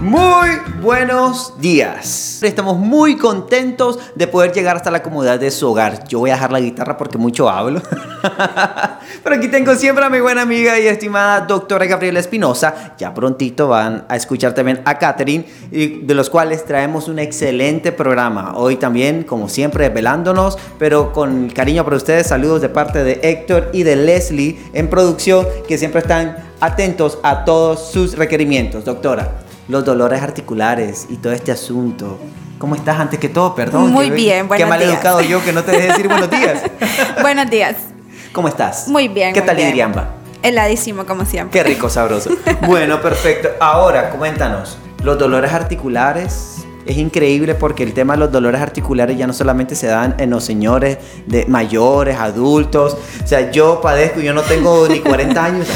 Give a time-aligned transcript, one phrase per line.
[0.00, 2.40] Muy buenos días.
[2.44, 6.06] Estamos muy contentos de poder llegar hasta la comodidad de su hogar.
[6.06, 7.82] Yo voy a dejar la guitarra porque mucho hablo.
[9.24, 12.94] Pero aquí tengo siempre a mi buena amiga y estimada doctora Gabriela Espinosa.
[12.96, 18.52] Ya prontito van a escuchar también a Catherine, de los cuales traemos un excelente programa.
[18.54, 22.28] Hoy también, como siempre, velándonos, pero con cariño para ustedes.
[22.28, 27.44] Saludos de parte de Héctor y de Leslie en producción, que siempre están atentos a
[27.44, 28.84] todos sus requerimientos.
[28.84, 32.18] Doctora, los dolores articulares y todo este asunto.
[32.58, 33.54] ¿Cómo estás antes que todo?
[33.54, 33.92] Perdón.
[33.92, 36.62] Muy bien, buenos Qué mal educado yo que no te dejé decir buenos días.
[37.22, 37.76] buenos días.
[38.32, 38.88] ¿Cómo estás?
[38.88, 39.32] Muy bien.
[39.32, 39.60] ¿Qué muy tal.
[39.60, 40.08] Idriamba?
[40.42, 41.60] Heladísimo, como siempre.
[41.60, 42.30] Qué rico, sabroso.
[42.66, 43.50] bueno, perfecto.
[43.60, 44.78] Ahora, coméntanos.
[45.04, 46.54] Los dolores articulares.
[46.86, 50.30] Es increíble porque el tema de los dolores articulares ya no solamente se dan en
[50.30, 52.96] los señores de mayores, adultos.
[53.22, 55.68] O sea, yo padezco, yo no tengo ni 40 años.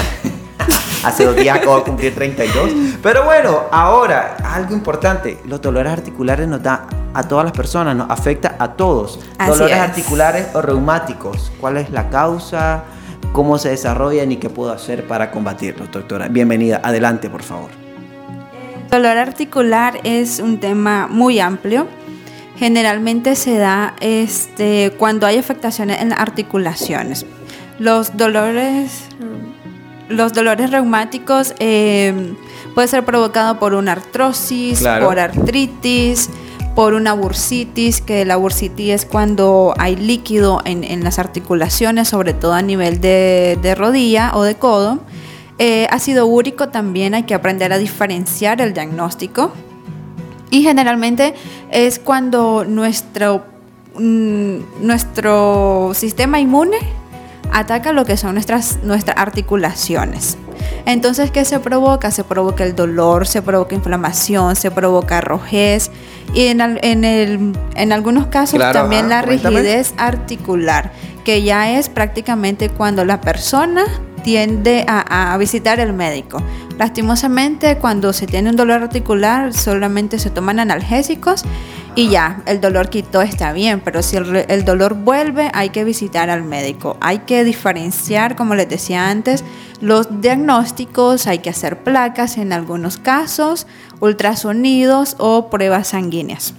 [1.05, 2.71] Hace dos días acabo de cumplir 32.
[3.03, 5.39] Pero bueno, ahora, algo importante.
[5.47, 9.19] Los dolores articulares nos da a todas las personas, nos afecta a todos.
[9.37, 9.83] Así dolores es.
[9.83, 11.51] articulares o reumáticos.
[11.61, 12.85] ¿Cuál es la causa?
[13.33, 16.29] ¿Cómo se desarrollan y qué puedo hacer para combatirlos, doctora?
[16.29, 16.81] Bienvenida.
[16.85, 17.71] Adelante, por favor.
[18.91, 21.89] Dolor articular es un tema muy amplio.
[22.59, 27.27] Generalmente se da este, cuando hay afectaciones en las articulaciones.
[27.79, 29.09] Los dolores,
[30.13, 32.35] los dolores reumáticos eh,
[32.75, 35.07] puede ser provocado por una artrosis, Claro.
[35.07, 36.31] por artritis,
[36.75, 42.33] por una bursitis, que la bursitis es cuando hay líquido en, en las articulaciones, sobre
[42.33, 45.01] todo a nivel de, de rodilla o de codo.
[45.59, 49.53] Eh, ácido úrico también hay que aprender a diferenciar el diagnóstico.
[50.51, 51.35] Y generalmente
[51.71, 53.45] es cuando nuestro,
[53.99, 56.79] mm, nuestro sistema inmune
[57.53, 60.37] ataca lo que son nuestras, nuestras articulaciones.
[60.87, 62.11] Entonces, ¿qué se provoca?
[62.11, 65.91] Se provoca el dolor, se provoca inflamación, se provoca rojez
[66.35, 70.93] y en, en, el- en algunos casos Claro, también ajá, la rigidez articular,
[71.25, 73.85] que ya es prácticamente cuando la persona
[74.23, 76.43] tiende a, visitar el médico.
[76.79, 81.45] Lastimosamente, cuando se tiene un dolor articular, solamente se toman analgésicos
[81.95, 85.85] y ya, el dolor quitó, está bien, pero si el, el dolor vuelve, hay que
[85.85, 86.97] visitar al médico.
[87.01, 89.45] Hay que diferenciar, como les decía antes,
[89.81, 93.67] los diagnósticos, hay que hacer placas en algunos casos,
[94.01, 96.55] ultrasonidos o pruebas sanguíneas.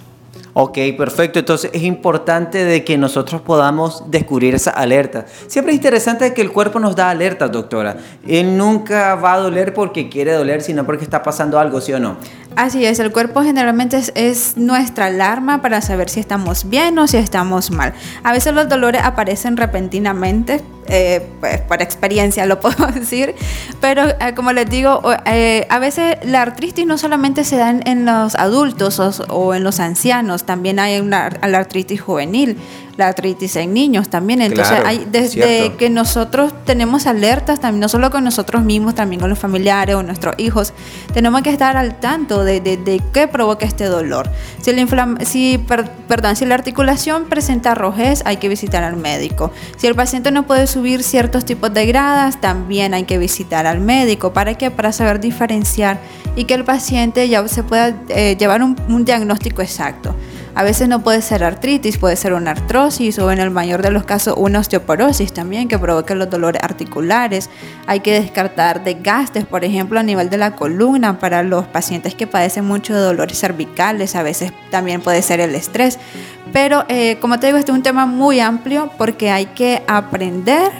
[0.56, 1.40] Ok, perfecto.
[1.40, 5.26] Entonces es importante de que nosotros podamos descubrir esa alerta.
[5.48, 7.96] Siempre es interesante que el cuerpo nos da alertas, doctora.
[8.26, 11.98] Él nunca va a doler porque quiere doler, sino porque está pasando algo, ¿sí o
[11.98, 12.18] no?
[12.56, 17.08] Así es, el cuerpo generalmente es, es nuestra alarma para saber si estamos bien o
[17.08, 17.94] si estamos mal.
[18.22, 23.34] A veces los dolores aparecen repentinamente, eh, pues por experiencia lo puedo decir,
[23.80, 28.04] pero eh, como les digo, eh, a veces la artritis no solamente se da en,
[28.04, 32.56] los adultos o, o en los ancianos, también hay una, la artritis juvenil,
[32.96, 34.40] la artritis en niños también.
[34.42, 35.76] Entonces, Claro, hay, desde cierto.
[35.76, 40.02] que nosotros tenemos alertas, también no solo con nosotros mismos, también con los familiares o
[40.02, 40.72] nuestros hijos,
[41.12, 44.30] tenemos que estar al tanto de, de- de qué provoca este dolor.
[44.60, 49.50] Si, la si, per- perdón, si la articulación presenta rojez, hay que visitar al médico.
[49.76, 53.80] Si el paciente no puede subir ciertos tipos de gradas, también hay que visitar al
[53.80, 54.32] médico.
[54.32, 54.70] ¿Para qué?
[54.70, 55.98] Para saber diferenciar
[56.36, 60.14] y que el paciente ya se pueda eh, llevar un- un diagnóstico exacto.
[60.56, 63.90] A veces no puede ser artritis, puede ser una artrosis o en el mayor de
[63.90, 67.50] los casos una osteoporosis también que provoca los dolores articulares.
[67.88, 72.28] Hay que descartar desgastes, por ejemplo, a nivel de la columna para los pacientes que
[72.28, 74.14] padecen mucho de dolores cervicales.
[74.14, 75.98] A veces también puede ser el estrés.
[76.52, 80.70] Pero eh, como te digo, este es un tema muy amplio porque hay que aprender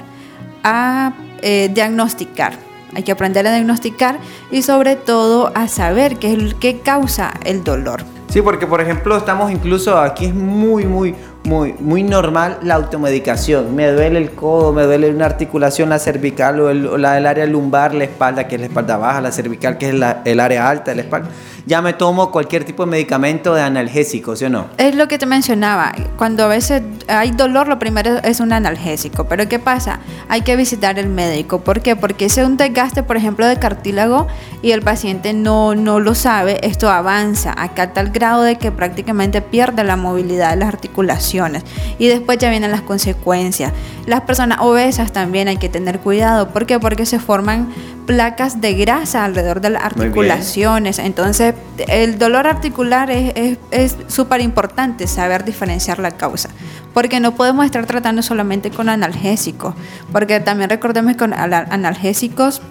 [0.63, 2.55] a eh, diagnosticar.
[2.95, 4.21] Hay que aprender a diagnosticar
[4.53, 8.14] y sobre todo a saber qué, es qué causa el dolor.
[8.35, 11.15] Sí, porque por ejemplo estamos incluso aquí es muy, muy,
[11.45, 13.77] muy, muy normal la automedicación.
[13.77, 17.47] Me duele el codo, me duele una articulación, la cervical o, el, la del área
[17.47, 19.95] lumbar, la espalda, que es la espalda baja, la cervical, que es
[20.25, 21.29] el área alta de la espalda.
[21.67, 24.67] Ya me tomo cualquier tipo de medicamento de analgésico, ¿sí o no?
[24.79, 29.25] Es lo que te mencionaba, cuando a veces hay dolor, lo primero es un analgésico,
[29.25, 30.01] pero ¿qué pasa?
[30.29, 31.97] Hay que visitar el médico, ¿por qué?
[31.97, 34.27] Porque ese es un desgaste, por ejemplo, de cartílago
[34.63, 38.71] y el paciente no, no lo sabe, esto avanza acá a tal grado de que
[38.71, 41.65] prácticamente pierde la movilidad de las articulaciones
[41.99, 43.73] y después ya vienen las consecuencias.
[44.07, 46.79] Las personas obesas también hay que tener cuidado, ¿por qué?
[46.79, 47.73] Porque se forman
[48.07, 50.99] placas de grasa alrededor de las articulaciones.
[50.99, 51.55] Entonces,
[51.89, 56.51] el dolor articular es súper importante saber diferenciar la causa,
[56.93, 59.75] porque no podemos estar tratando solamente con analgésicos,
[60.13, 62.63] porque también recordemos que con analgésicos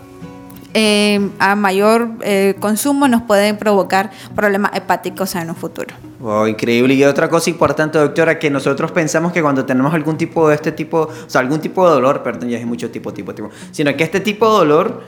[0.74, 5.94] eh, a mayor eh, consumo nos pueden provocar problemas hepáticos en un futuro.
[6.26, 6.94] Oh, increíble.
[6.94, 10.72] Y otra cosa importante, doctora, que nosotros pensamos que cuando tenemos algún tipo de este
[10.72, 13.94] tipo, o sea, algún tipo de dolor, perdón, ya es mucho tipo, tipo, tipo, sino
[13.98, 15.02] que este tipo de dolor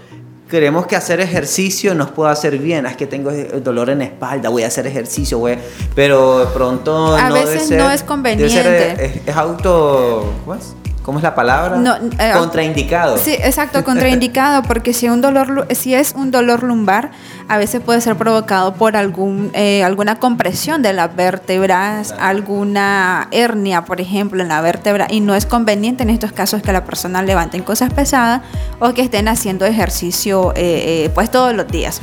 [0.49, 2.85] creemos que hacer ejercicio nos puede hacer bien.
[2.85, 5.57] Es que tengo dolor en la espalda, voy a hacer ejercicio, güey.
[5.95, 9.21] Pero de pronto a veces no es conveniente.
[9.25, 10.33] es, auto.
[10.43, 10.75] ¿Cómo es?
[11.05, 11.77] ¿Cómo es la palabra?
[11.77, 13.19] No, eh, contraindicado.
[13.19, 17.11] Sí, exacto, contraindicado, porque si, un dolor, si es un dolor lumbar,
[17.47, 23.85] a veces puede ser provocado por algún, eh, alguna compresión de las vértebras, alguna hernia,
[23.85, 27.21] por ejemplo, en la vértebra, y no es conveniente en estos casos que la persona
[27.21, 28.41] levanten cosas pesadas
[28.79, 32.01] o que estén haciendo ejercicio eh, pues todos los días.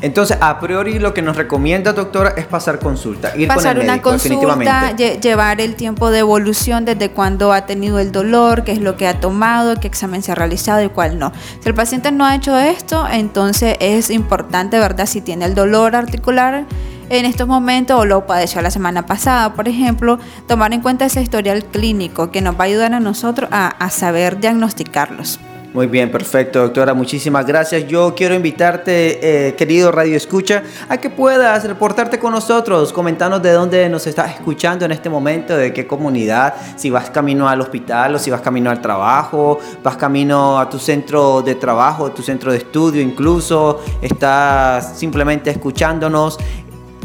[0.00, 3.36] entonces, a priori lo que nos recomienda, doctora, es pasar consulta.
[3.36, 7.98] Ir pasar con el una consulta, llevar el tiempo de evolución desde cuando ha tenido
[7.98, 11.18] el dolor, qué es lo que ha tomado, qué examen se ha realizado y cuál
[11.18, 11.32] no.
[11.60, 15.06] Si el paciente no ha hecho esto, entonces es importante ¿verdad?
[15.06, 16.66] Si tiene el dolor articular
[17.08, 21.22] en estos momentos o lo padeció la semana pasada, por ejemplo, tomar en cuenta ese
[21.22, 25.40] historial clínico que nos va a ayudar a nosotros a saber diagnosticarlos.
[25.74, 26.94] Muy bien, perfecto, doctora.
[26.94, 27.86] Muchísimas gracias.
[27.86, 33.52] Yo quiero invitarte, eh, querido Radio Escucha, a que puedas reportarte con nosotros, comentarnos de
[33.52, 38.14] dónde nos estás escuchando en este momento, de qué comunidad, si vas camino al hospital
[38.14, 42.50] o si vas camino al trabajo, vas camino a tu centro de trabajo, tu centro
[42.50, 46.38] de estudio incluso, estás simplemente escuchándonos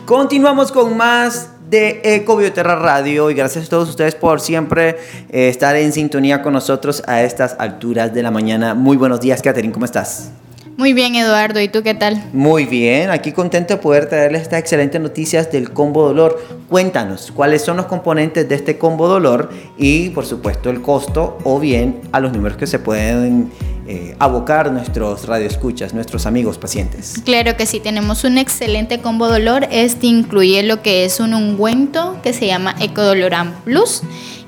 [0.06, 4.99] Continuamos con más de Ecobioterra Radio y gracias a todos ustedes por siempre
[5.31, 8.75] eh, estar en sintonía con nosotros a estas alturas de la mañana.
[8.75, 10.33] Muy buenos días, Catherine, ¿cómo estás?
[10.76, 11.61] Muy bien, Eduardo.
[11.61, 12.23] ¿Y tú qué tal?
[12.33, 13.11] Muy bien.
[13.11, 16.43] Aquí contento de poder traerles estas excelentes noticias del combo dolor.
[16.69, 21.61] Cuéntanos cuáles son los componentes de este combo dolor y, por supuesto, el costo o
[21.61, 23.50] bien a los números que se pueden
[23.88, 27.21] eh, abocar nuestros radioescuchas, nuestros amigos pacientes?
[27.25, 29.67] Claro que sí, tenemos un excelente combo dolor.
[29.73, 34.02] Este incluye lo que es un ungüento que se llama Ecodoloran Plus.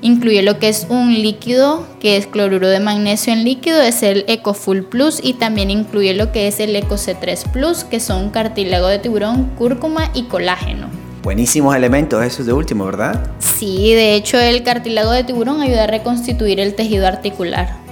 [0.05, 4.23] Incluye lo que es un líquido que es cloruro de magnesio en líquido, es el
[4.27, 8.85] EcoFull Plus y también incluye lo que es el Eco C3 Plus, que son cartílago
[8.85, 10.91] de tiburón, cúrcuma y colágeno.
[11.23, 13.31] Buenísimos elementos, eso es de último, ¿verdad?
[13.39, 17.84] Sí, de hecho el cartílago de tiburón ayuda a reconstituir el tejido articular.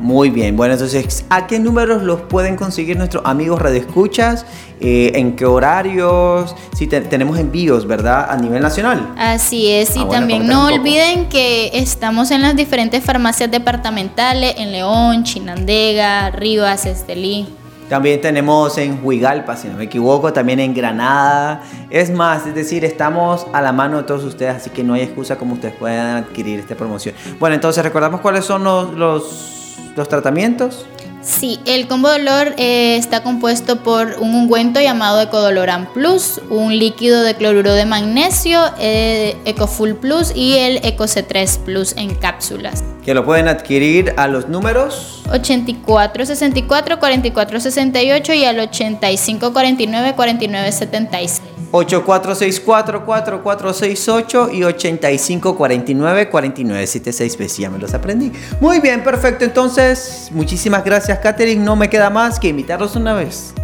[0.00, 4.44] Muy bien, bueno, entonces, ¿a qué números los pueden conseguir nuestros amigos radioescuchas?
[4.80, 6.54] Eh, ¿En qué horarios?
[6.76, 8.26] Si tenemos envíos, ¿verdad?
[8.28, 9.14] A nivel nacional.
[9.16, 14.72] Así es, y ah, también no olviden que estamos en las diferentes farmacias departamentales, en
[14.72, 17.46] León, Chinandega, Rivas, Estelí.
[17.88, 21.62] También tenemos en Huigalpa, si no me equivoco, también en Granada.
[21.90, 25.02] Es más, es decir, estamos a la mano de todos ustedes, así que no hay
[25.02, 27.14] excusa como ustedes puedan adquirir esta promoción.
[27.38, 29.53] Bueno, entonces recordamos cuáles son los, los,
[29.94, 30.86] tratamientos.
[31.24, 37.22] Sí, el combo dolor eh, está compuesto por un ungüento llamado Ecodoloran Plus, un líquido
[37.22, 42.84] de cloruro de magnesio, eh, Ecofull Plus y el Eco C3 Plus en cápsulas.
[43.02, 50.12] Que lo pueden adquirir a los números 84 64 44 68 y al 85 49
[50.14, 51.53] 49 76.
[51.76, 57.36] 8464 4468 y 85 49 49 76.
[57.36, 58.30] Pues ya me los aprendí.
[58.60, 59.44] Muy bien, perfecto.
[59.44, 61.64] Entonces, muchísimas gracias, Katherine.
[61.64, 63.54] No me queda más que invitarlos una vez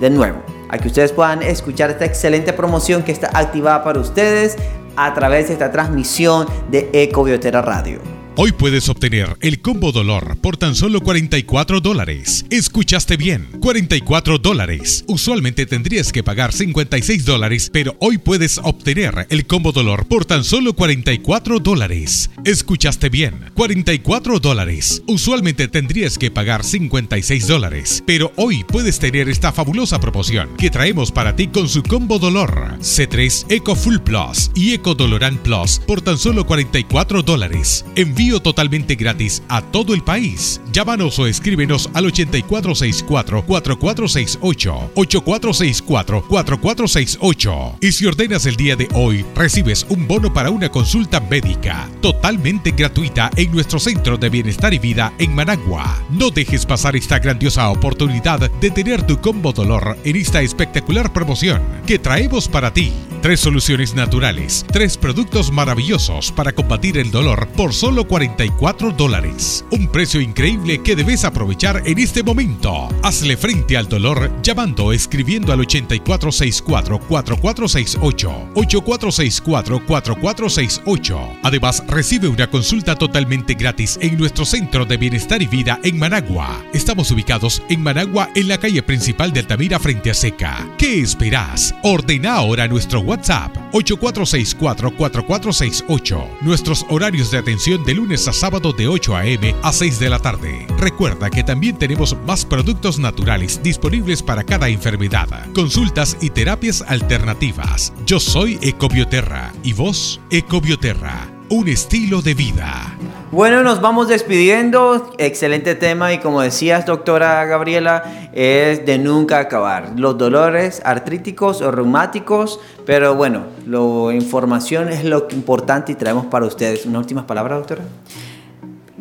[0.00, 4.56] de nuevo a que ustedes puedan escuchar esta excelente promoción que está activada para ustedes
[4.96, 8.19] a través de esta transmisión de Ecobiotera Radio.
[8.36, 12.46] Hoy puedes obtener el combo dolor por tan solo 44 dólares.
[12.48, 15.04] Escuchaste bien, 44 dólares.
[15.08, 20.44] Usualmente tendrías que pagar 56 dólares, pero hoy puedes obtener el combo dolor por tan
[20.44, 22.30] solo 44 dólares.
[22.44, 25.02] Escuchaste bien, 44 dólares.
[25.08, 31.10] Usualmente tendrías que pagar 56 dólares, pero hoy puedes tener esta fabulosa promoción que traemos
[31.10, 32.78] para ti con su combo dolor.
[32.78, 37.84] C3 Eco Full Plus y Eco Dolorant Plus por tan solo 44 dólares.
[37.96, 40.60] Envío totalmente gratis a todo el país.
[40.72, 47.78] Llámanos o escríbenos al 8464-4468, 8464-4468.
[47.80, 52.70] Y si ordenas el día de hoy, recibes un bono para una consulta médica totalmente
[52.70, 56.00] gratuita en nuestro Centro de Bienestar y Vida en Managua.
[56.10, 61.62] No dejes pasar esta grandiosa oportunidad de tener tu combo dolor en esta espectacular promoción
[61.86, 62.92] que traemos para ti.
[63.22, 69.62] Tres soluciones naturales, tres productos maravillosos para combatir el dolor por solo 44 dólares.
[69.70, 72.88] Un precio increíble que debes aprovechar en este momento.
[73.02, 81.40] Hazle frente al dolor llamando o escribiendo al 8464-4468, 8464-4468.
[81.42, 86.64] Además, recibe una consulta totalmente gratis en nuestro Centro de Bienestar y Vida en Managua.
[86.72, 90.66] Estamos ubicados en Managua en la calle principal de Altamira frente a Seca.
[90.78, 91.74] ¿Qué esperas?
[91.82, 96.42] Ordena ahora nuestro WhatsApp 8464-4468.
[96.42, 99.52] Nuestros horarios de atención de lunes a sábado de 8 a.m.
[99.62, 100.68] a 6 de la tarde.
[100.78, 107.92] Recuerda que también tenemos más productos naturales disponibles para cada enfermedad, consultas y terapias alternativas.
[108.06, 112.96] Yo soy Ecobioterra y vos, Ecobioterra, un estilo de vida.
[113.32, 115.12] Bueno, nos vamos despidiendo.
[115.18, 119.92] Excelente tema y como decías, doctora Gabriela, es de nunca acabar.
[119.94, 126.44] Los dolores artríticos o reumáticos, pero bueno, la información es lo importante y traemos para
[126.44, 126.84] ustedes.
[126.86, 127.82] ¿Una última palabra, doctora?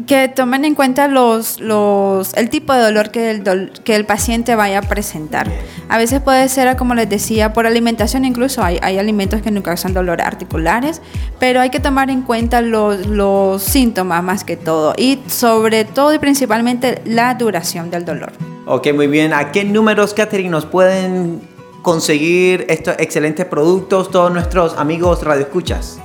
[0.08, 4.56] Que tomen en cuenta los, los, el tipo de dolor que el, que el paciente
[4.56, 5.50] vaya a presentar.
[5.90, 8.64] A veces puede ser, como les decía, por alimentación incluso.
[8.64, 11.02] Hay, hay alimentos que no causan dolor articulares,
[11.40, 16.14] pero hay que tomar en cuenta los, los síntomas más que todo y sobre todo
[16.14, 18.32] y principalmente la duración del dolor.
[18.66, 19.34] Ok, muy bien.
[19.34, 21.42] ¿A qué números, Catherine, nos pueden
[21.82, 26.00] conseguir estos excelentes productos todos nuestros amigos radioescuchas?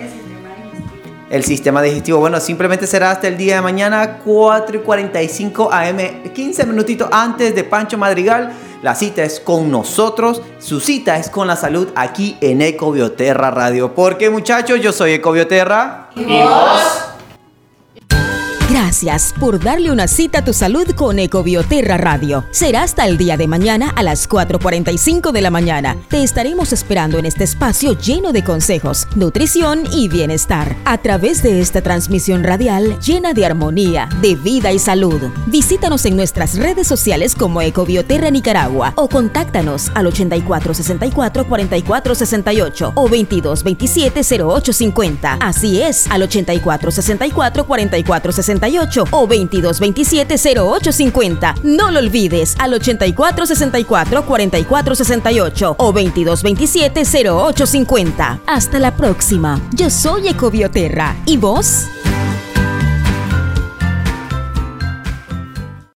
[1.29, 2.19] El sistema digestivo.
[2.19, 7.55] Bueno, simplemente será hasta el día de mañana, 4 y 45 AM, 15 minutitos antes
[7.55, 8.53] de Pancho Madrigal.
[8.81, 13.95] La cita es con nosotros, su cita es con la salud aquí en Ecobioterra Radio.
[13.95, 16.09] Porque muchachos, yo soy Ecobioterra.
[16.15, 17.04] ¿Y vos?
[18.75, 22.43] Gracias por darle una cita a tu salud con Ecobioterra Radio.
[22.51, 25.95] Será hasta el día de mañana a las 4.45 de la mañana.
[26.09, 30.75] Te estaremos esperando en este espacio lleno de consejos, nutrición y bienestar.
[30.83, 35.21] A través de esta transmisión radial llena de armonía, de vida y salud.
[35.47, 44.19] Visítanos en nuestras redes sociales como Ecobioterra Nicaragua o contáctanos al 8464 4468 o 2227
[44.43, 45.37] 0850.
[45.39, 47.65] Así es, al 8464
[48.65, 51.55] 4468 o 2227 0850.
[51.63, 58.39] No lo olvides, al 8464 4468 o 2227 0850.
[58.47, 59.59] Hasta la próxima.
[59.73, 61.15] Yo soy Ecobioterra.
[61.25, 61.85] ¿Y vos?